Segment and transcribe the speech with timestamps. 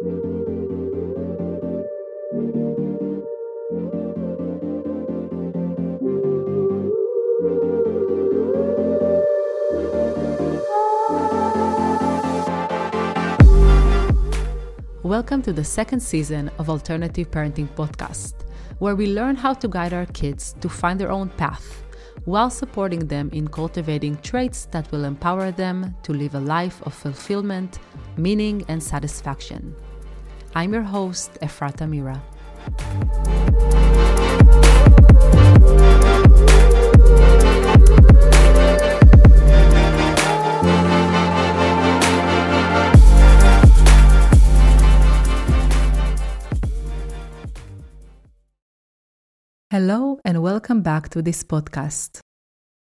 [0.00, 0.12] Welcome
[15.42, 18.34] to the second season of Alternative Parenting Podcast,
[18.78, 21.82] where we learn how to guide our kids to find their own path
[22.24, 26.94] while supporting them in cultivating traits that will empower them to live a life of
[26.94, 27.78] fulfillment,
[28.16, 29.74] meaning, and satisfaction.
[30.54, 32.22] I'm your host, Efrata Mira.
[49.80, 52.18] Hello, and welcome back to this podcast.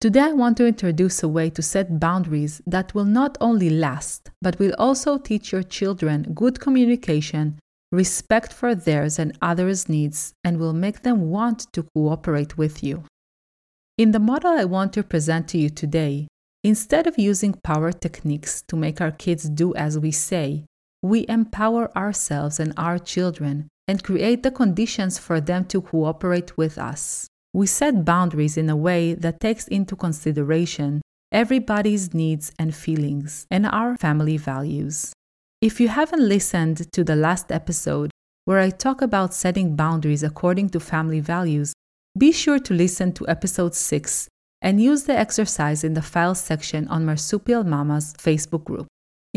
[0.00, 4.30] Today, I want to introduce a way to set boundaries that will not only last,
[4.40, 7.58] but will also teach your children good communication,
[7.92, 13.04] respect for theirs and others' needs, and will make them want to cooperate with you.
[13.98, 16.26] In the model I want to present to you today,
[16.64, 20.64] instead of using power techniques to make our kids do as we say,
[21.02, 26.78] we empower ourselves and our children and create the conditions for them to cooperate with
[26.78, 27.26] us.
[27.54, 31.00] We set boundaries in a way that takes into consideration
[31.32, 35.12] everybody's needs and feelings and our family values.
[35.60, 38.10] If you haven't listened to the last episode
[38.44, 41.72] where I talk about setting boundaries according to family values,
[42.16, 44.28] be sure to listen to episode 6
[44.62, 48.86] and use the exercise in the files section on Marsupial Mama's Facebook group.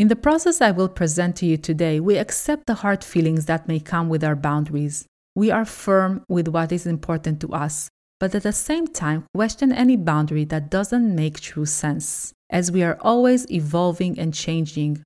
[0.02, 3.68] In the process I will present to you today, we accept the hard feelings that
[3.68, 5.06] may come with our boundaries.
[5.36, 9.70] We are firm with what is important to us, but at the same time, question
[9.70, 12.32] any boundary that doesn't make true sense.
[12.50, 15.04] As we are always evolving and changing,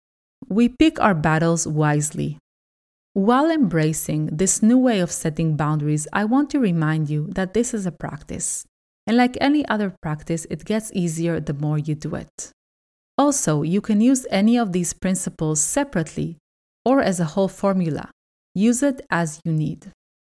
[0.49, 2.39] we pick our battles wisely.
[3.13, 7.75] While embracing this new way of setting boundaries, I want to remind you that this
[7.75, 8.65] is a practice.
[9.07, 12.51] And like any other practice, it gets easier the more you do it.
[13.19, 16.39] Also, you can use any of these principles separately
[16.85, 18.11] or as a whole formula.
[18.55, 19.91] Use it as you need.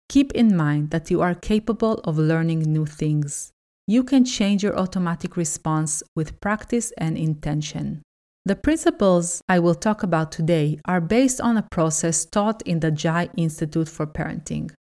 [0.08, 3.52] Keep in mind that you are capable of learning new things.
[3.86, 8.02] You can change your automatic response with practice and intention.
[8.46, 12.92] The principles I will talk about today are based on a process taught in the
[12.92, 14.72] Jai Institute for Parenting.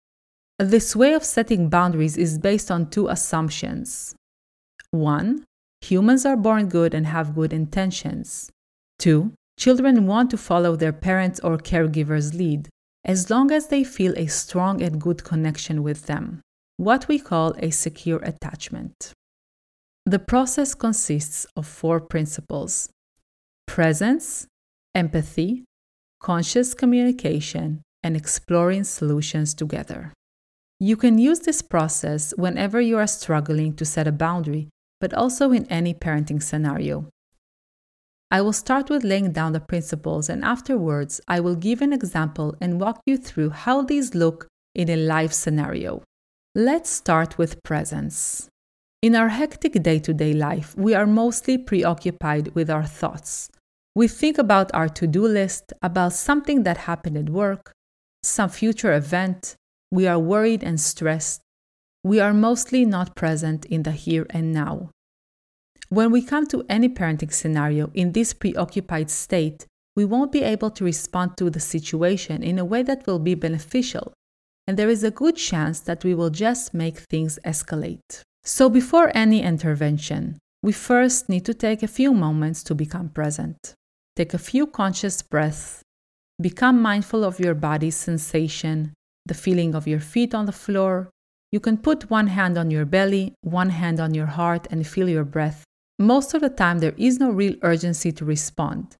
[0.57, 4.15] This way of setting boundaries is based on two assumptions.
[4.91, 5.45] One,
[5.81, 8.51] Humans are born good and have good intentions.
[8.99, 9.31] 2.
[9.57, 12.69] Children want to follow their parents' or caregivers' lead,
[13.03, 16.41] as long as they feel a strong and good connection with them,
[16.77, 19.13] what we call a secure attachment.
[20.05, 22.89] The process consists of four principles
[23.67, 24.47] presence,
[24.95, 25.65] empathy,
[26.19, 30.13] conscious communication, and exploring solutions together.
[30.79, 34.69] You can use this process whenever you are struggling to set a boundary
[34.99, 37.07] but also in any parenting scenario.
[38.31, 42.55] I will start with laying down the principles, and afterwards, I will give an example
[42.61, 46.03] and walk you through how these look in a live scenario.
[46.53, 48.47] Let's start with presence.
[49.01, 53.49] In our hectic day to day life, we are mostly preoccupied with our thoughts.
[53.95, 57.71] We think about our to do list, about something that happened at work,
[58.21, 59.55] some future event.
[59.91, 61.41] We are worried and stressed
[62.03, 64.89] we are mostly not present in the here and now.
[65.89, 69.65] When we come to any parenting scenario in this preoccupied state,
[69.95, 73.35] we won't be able to respond to the situation in a way that will be
[73.35, 74.13] beneficial,
[74.67, 78.21] and there is a good chance that we will just make things escalate.
[78.43, 83.73] So, before any intervention, we first need to take a few moments to become present.
[84.15, 85.81] Take a few conscious breaths,
[86.39, 88.93] become mindful of your body's sensation,
[89.25, 91.09] the feeling of your feet on the floor,
[91.51, 95.09] you can put one hand on your belly, one hand on your heart, and feel
[95.09, 95.63] your breath.
[95.97, 98.95] Most of the time, there is no real urgency to respond.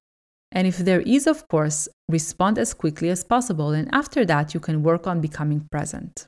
[0.52, 4.60] And if there is, of course, respond as quickly as possible, and after that, you
[4.60, 6.26] can work on becoming present.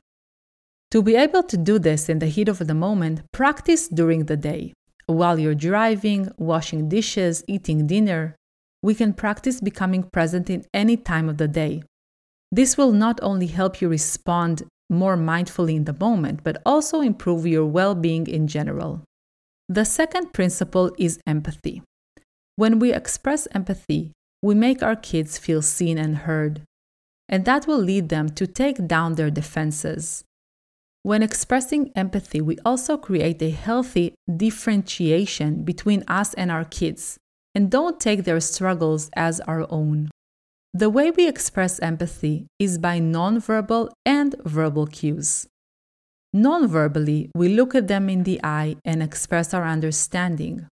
[0.91, 4.37] To be able to do this in the heat of the moment, practice during the
[4.37, 4.73] day.
[5.07, 8.35] While you're driving, washing dishes, eating dinner,
[8.81, 11.83] we can practice becoming present in any time of the day.
[12.51, 14.63] This will not only help you respond
[14.93, 19.03] more mindfully in the moment, but also improve your well being in general.
[19.67, 21.81] The second principle is empathy.
[22.55, 24.11] When we express empathy,
[24.41, 26.61] we make our kids feel seen and heard,
[27.27, 30.23] and that will lead them to take down their defenses.
[31.01, 37.17] When expressing empathy, we also create a healthy differentiation between us and our kids
[37.55, 40.09] and don't take their struggles as our own.
[40.75, 45.45] The way we express empathy is by nonverbal and verbal cues.
[46.35, 50.67] Nonverbally, we look at them in the eye and express our understanding.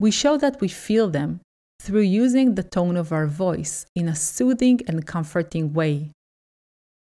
[0.00, 1.42] We show that we feel them
[1.80, 6.10] through using the tone of our voice in a soothing and comforting way.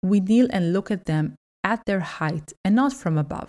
[0.03, 1.35] We kneel and look at them
[1.65, 3.49] at their height and not from above.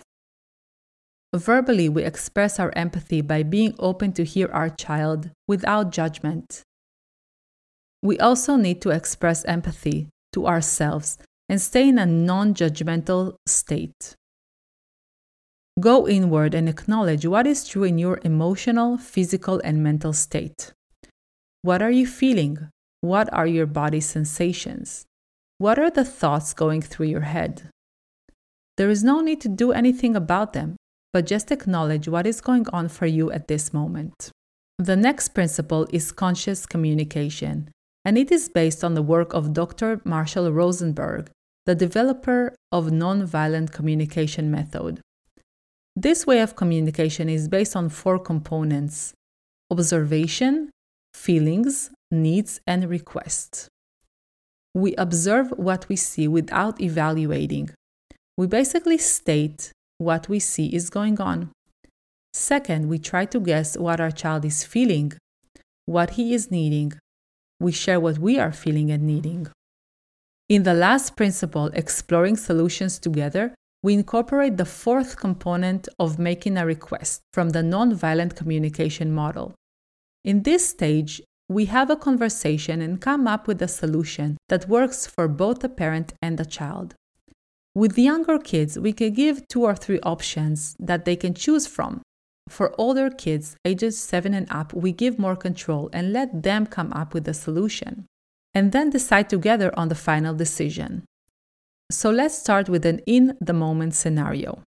[1.34, 6.62] Verbally, we express our empathy by being open to hear our child without judgment.
[8.06, 11.18] We also need to express empathy to ourselves
[11.48, 14.14] and stay in a non judgmental state.
[15.80, 20.72] Go inward and acknowledge what is true in your emotional, physical, and mental state.
[21.62, 22.68] What are you feeling?
[23.00, 25.04] What are your body sensations?
[25.58, 27.70] What are the thoughts going through your head?
[28.76, 30.76] There is no need to do anything about them,
[31.12, 34.30] but just acknowledge what is going on for you at this moment.
[34.78, 37.72] The next principle is conscious communication,
[38.06, 40.00] and it is based on the work of Dr.
[40.04, 41.28] Marshall Rosenberg,
[41.66, 45.00] the developer of nonviolent communication method.
[45.96, 49.12] This way of communication is based on four components
[49.72, 50.70] observation,
[51.12, 53.66] feelings, needs, and requests.
[54.72, 57.70] We observe what we see without evaluating.
[58.36, 61.50] We basically state what we see is going on.
[62.32, 65.14] Second, we try to guess what our child is feeling,
[65.86, 66.92] what he is needing.
[67.60, 69.48] We share what we are feeling and needing.
[70.48, 76.66] In the last principle, exploring solutions together, we incorporate the fourth component of making a
[76.66, 79.54] request from the nonviolent communication model.
[80.24, 85.06] In this stage, we have a conversation and come up with a solution that works
[85.06, 86.94] for both the parent and the child.
[87.74, 92.02] With younger kids, we can give two or three options that they can choose from.
[92.48, 96.92] For older kids, ages 7 and up, we give more control and let them come
[96.92, 98.06] up with a solution,
[98.54, 101.04] and then decide together on the final decision.
[101.90, 104.62] So let's start with an in the moment scenario.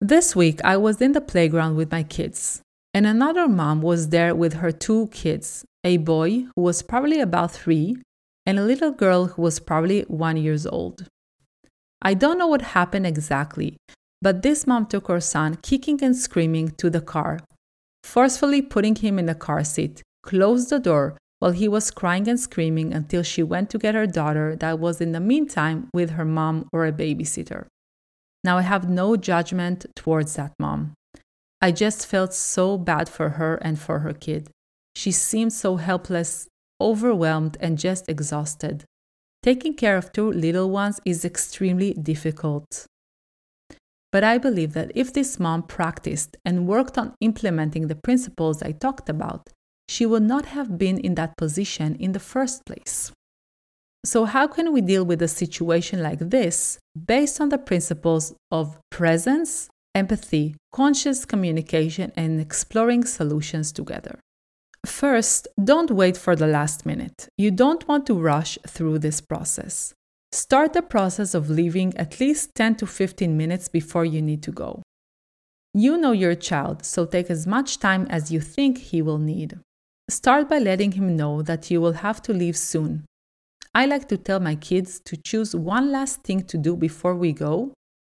[0.00, 2.60] This week, I was in the playground with my kids,
[2.92, 7.50] and another mom was there with her two kids a boy who was probably about
[7.50, 7.96] three,
[8.46, 11.06] and a little girl who was probably one years old.
[12.00, 13.76] I don't know what happened exactly,
[14.22, 17.40] but this mom took her son kicking and screaming to the car,
[18.04, 22.38] forcefully putting him in the car seat, closed the door while he was crying and
[22.38, 26.24] screaming until she went to get her daughter that was in the meantime with her
[26.24, 27.66] mom or a babysitter.
[28.44, 30.94] Now I have no judgment towards that mom.
[31.60, 34.50] I just felt so bad for her and for her kid.
[34.94, 36.46] She seemed so helpless,
[36.80, 38.84] overwhelmed, and just exhausted.
[39.42, 42.86] Taking care of two little ones is extremely difficult.
[44.12, 48.72] But I believe that if this mom practiced and worked on implementing the principles I
[48.72, 49.48] talked about,
[49.88, 53.10] she would not have been in that position in the first place.
[54.04, 58.78] So, how can we deal with a situation like this based on the principles of
[58.90, 64.18] presence, empathy, conscious communication, and exploring solutions together?
[64.84, 67.28] First, don't wait for the last minute.
[67.38, 69.94] You don't want to rush through this process.
[70.34, 74.50] Start the process of leaving at least 10 to 15 minutes before you need to
[74.50, 74.82] go.
[75.74, 79.58] You know your child, so take as much time as you think he will need.
[80.08, 83.04] Start by letting him know that you will have to leave soon.
[83.74, 87.32] I like to tell my kids to choose one last thing to do before we
[87.32, 87.72] go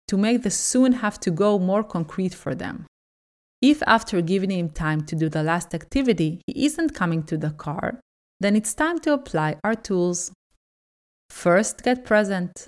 [0.08, 2.86] to make the soon have to go more concrete for them.
[3.62, 7.52] If after giving him time to do the last activity, he isn't coming to the
[7.52, 8.00] car,
[8.40, 10.32] then it's time to apply our tools.
[11.46, 12.66] First, get present.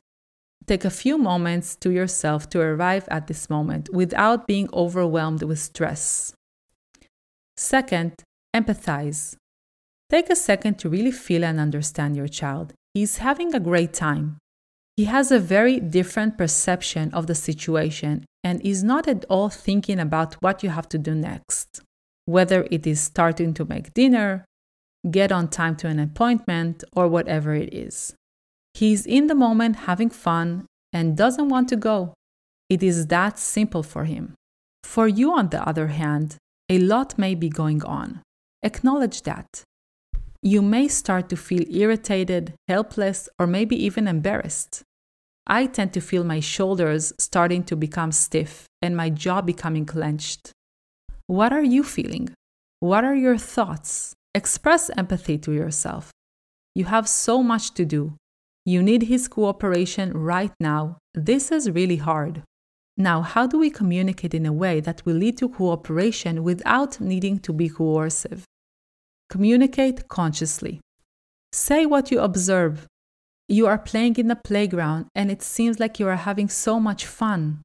[0.68, 5.58] Take a few moments to yourself to arrive at this moment without being overwhelmed with
[5.58, 6.32] stress.
[7.56, 8.14] Second,
[8.56, 9.36] empathize.
[10.12, 12.74] Take a second to really feel and understand your child.
[12.94, 14.38] He's having a great time.
[14.96, 20.00] He has a very different perception of the situation and is not at all thinking
[20.00, 21.82] about what you have to do next,
[22.26, 24.46] whether it is starting to make dinner,
[25.10, 28.14] get on time to an appointment, or whatever it is.
[28.78, 32.14] He's in the moment having fun and doesn't want to go.
[32.70, 34.36] It is that simple for him.
[34.84, 36.38] For you, on the other hand,
[36.70, 38.22] a lot may be going on.
[38.62, 39.64] Acknowledge that.
[40.44, 44.84] You may start to feel irritated, helpless, or maybe even embarrassed.
[45.48, 50.52] I tend to feel my shoulders starting to become stiff and my jaw becoming clenched.
[51.26, 52.30] What are you feeling?
[52.80, 54.14] What are your thoughts?
[54.36, 56.12] Express empathy to yourself.
[56.76, 58.14] You have so much to do.
[58.68, 60.98] You need his cooperation right now.
[61.14, 62.44] This is really hard.
[62.98, 67.40] Now, how do we communicate in a way that will lead to cooperation without needing
[67.40, 68.44] to be coercive?
[69.30, 70.82] Communicate consciously.
[71.54, 72.88] Say what you observe.
[73.48, 77.06] You are playing in the playground and it seems like you are having so much
[77.06, 77.62] fun.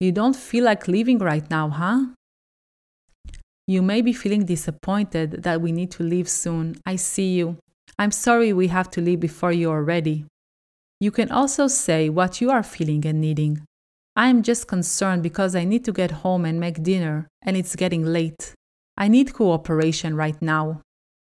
[0.00, 2.08] You don't feel like leaving right now, huh?
[3.66, 6.74] You may be feeling disappointed that we need to leave soon.
[6.84, 7.56] I see you.
[7.98, 10.24] I'm sorry we have to leave before you are ready.
[11.00, 13.62] You can also say what you are feeling and needing.
[14.14, 17.76] I am just concerned because I need to get home and make dinner, and it's
[17.76, 18.52] getting late.
[18.96, 20.80] I need cooperation right now.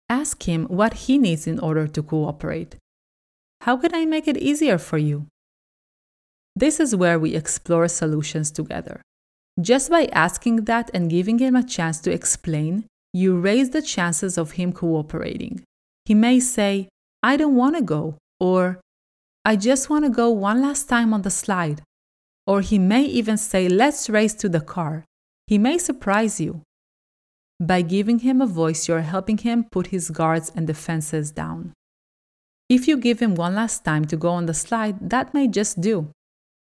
[0.10, 2.75] Ask him what he needs in order to cooperate.
[3.62, 5.28] How can I make it easier for you?
[6.56, 9.01] This is where we explore solutions together.
[9.62, 14.38] Just by asking that and giving him a chance to explain, you raise the chances
[14.38, 15.63] of him cooperating.
[16.10, 16.89] He may say,
[17.22, 18.82] I don't want to go, or
[19.46, 21.84] I just want to go one last time on the slide.
[22.48, 25.06] Or he may even say, Let's race to the car.
[25.46, 26.63] He may surprise you.
[27.60, 31.74] By giving him a voice, you're helping him put his guards and defenses down.
[32.70, 35.80] If you give him one last time to go on the slide, that may just
[35.80, 36.10] do.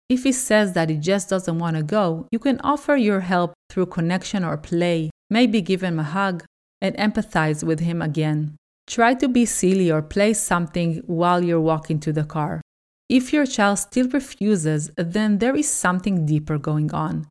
[0.09, 3.53] If he says that he just doesn't want to go, you can offer your help
[3.69, 6.43] through connection or play, maybe give him a hug,
[6.81, 8.57] and empathize with him again.
[8.87, 12.61] Try to be silly or play something while you're walking to the car.
[13.09, 17.27] If your child still refuses, then there is something deeper going on.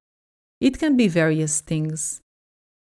[0.61, 2.21] It can be various things.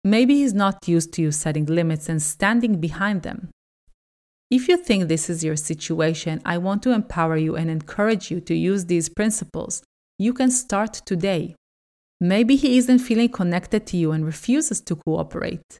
[0.04, 3.50] Maybe he's not used to you setting limits and standing behind them.
[4.50, 8.40] If you think this is your situation, I want to empower you and encourage you
[8.42, 9.82] to use these principles.
[10.20, 11.56] You can start today.
[12.20, 15.80] Maybe he isn't feeling connected to you and refuses to cooperate.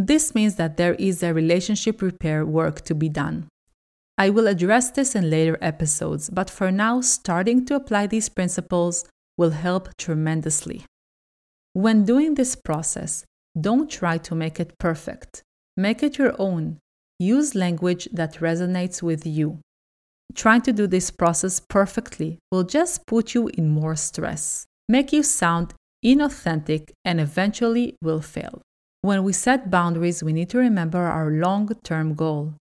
[0.00, 3.48] This means that there is a relationship repair work to be done.
[4.16, 9.04] I will address this in later episodes, but for now, starting to apply these principles
[9.36, 10.84] will help tremendously.
[11.72, 13.24] When doing this process,
[13.60, 15.42] don't try to make it perfect.
[15.76, 16.78] Make it your own.
[17.18, 19.58] Use language that resonates with you.
[20.32, 25.24] Trying to do this process perfectly will just put you in more stress, make you
[25.24, 25.74] sound
[26.04, 28.62] inauthentic, and eventually will fail.
[29.00, 32.54] When we set boundaries, we need to remember our long term goal.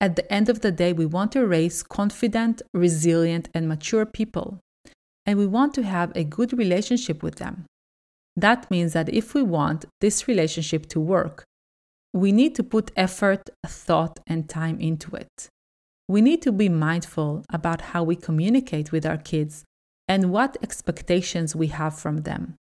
[0.00, 4.58] At the end of the day, we want to raise confident, resilient, and mature people.
[5.24, 7.66] And we want to have a good relationship with them.
[8.36, 11.44] That means that if we want this relationship to work,
[12.12, 15.48] we need to put effort, thought, and time into it.
[16.08, 19.64] We need to be mindful about how we communicate with our kids
[20.06, 22.56] and what expectations we have from them.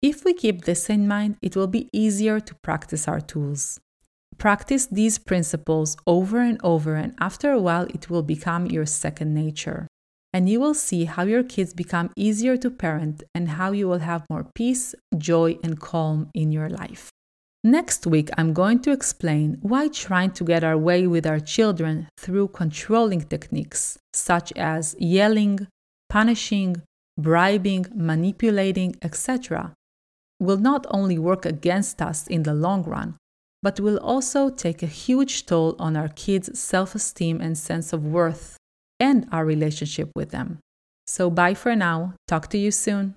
[0.00, 3.80] If we keep this in mind, it will be easier to practice our tools.
[4.36, 9.34] Practice these principles over and over, and after a while, it will become your second
[9.34, 9.88] nature.
[10.32, 13.98] And you will see how your kids become easier to parent and how you will
[13.98, 17.10] have more peace, joy, and calm in your life.
[17.64, 22.06] Next week, I'm going to explain why trying to get our way with our children
[22.16, 25.66] through controlling techniques such as yelling,
[26.08, 26.82] punishing,
[27.18, 29.74] bribing, manipulating, etc.,
[30.40, 33.16] will not only work against us in the long run,
[33.62, 38.04] but will also take a huge toll on our kids' self esteem and sense of
[38.04, 38.56] worth
[39.00, 40.58] and our relationship with them.
[41.06, 42.14] So, bye for now.
[42.26, 43.14] Talk to you soon.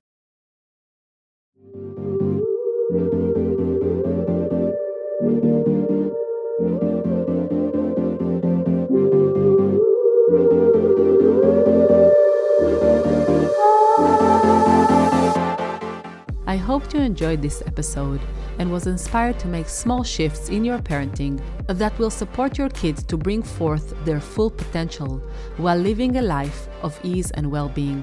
[16.72, 18.22] Hope you enjoyed this episode
[18.60, 21.38] and was inspired to make small shifts in your parenting
[21.68, 25.22] that will support your kids to bring forth their full potential
[25.58, 28.02] while living a life of ease and well being.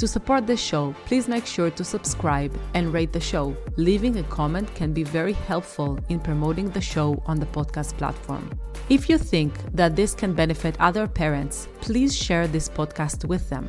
[0.00, 3.56] To support the show, please make sure to subscribe and rate the show.
[3.76, 8.50] Leaving a comment can be very helpful in promoting the show on the podcast platform.
[8.88, 13.68] If you think that this can benefit other parents, please share this podcast with them.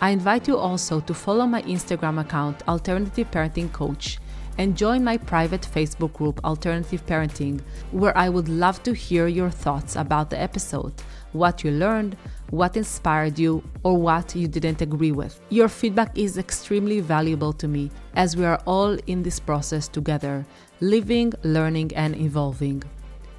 [0.00, 4.18] I invite you also to follow my Instagram account, Alternative Parenting Coach,
[4.58, 7.60] and join my private Facebook group, Alternative Parenting,
[7.92, 10.92] where I would love to hear your thoughts about the episode,
[11.32, 12.16] what you learned,
[12.50, 15.40] what inspired you, or what you didn't agree with.
[15.48, 20.44] Your feedback is extremely valuable to me as we are all in this process together,
[20.80, 22.82] living, learning, and evolving.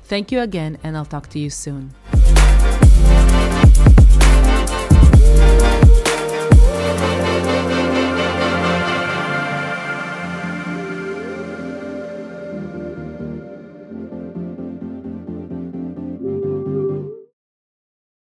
[0.05, 1.93] Thank you again, and I'll talk to you soon.